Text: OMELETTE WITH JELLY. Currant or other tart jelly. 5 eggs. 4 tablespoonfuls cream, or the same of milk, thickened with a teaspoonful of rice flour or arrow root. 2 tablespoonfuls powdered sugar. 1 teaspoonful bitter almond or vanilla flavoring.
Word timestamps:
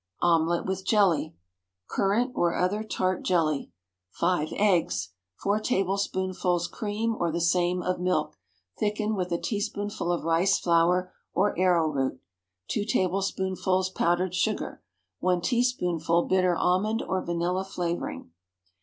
OMELETTE 0.23 0.65
WITH 0.65 0.83
JELLY. 0.83 1.35
Currant 1.87 2.31
or 2.33 2.55
other 2.55 2.81
tart 2.83 3.21
jelly. 3.21 3.71
5 4.09 4.47
eggs. 4.55 5.09
4 5.35 5.59
tablespoonfuls 5.59 6.67
cream, 6.69 7.15
or 7.19 7.31
the 7.31 7.39
same 7.39 7.83
of 7.83 7.99
milk, 7.99 8.35
thickened 8.79 9.15
with 9.15 9.31
a 9.31 9.37
teaspoonful 9.37 10.11
of 10.11 10.23
rice 10.23 10.57
flour 10.57 11.13
or 11.35 11.55
arrow 11.55 11.87
root. 11.87 12.19
2 12.69 12.83
tablespoonfuls 12.83 13.91
powdered 13.91 14.33
sugar. 14.33 14.81
1 15.19 15.39
teaspoonful 15.41 16.23
bitter 16.23 16.55
almond 16.57 17.03
or 17.03 17.21
vanilla 17.23 17.63
flavoring. 17.63 18.31